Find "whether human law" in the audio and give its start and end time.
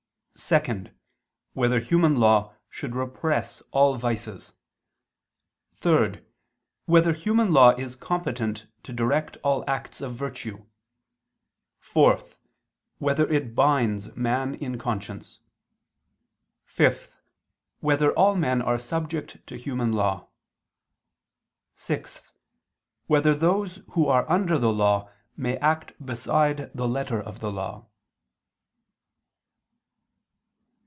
1.53-2.55, 6.85-7.69